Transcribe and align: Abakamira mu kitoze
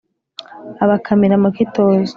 Abakamira 0.83 1.35
mu 1.43 1.49
kitoze 1.55 2.09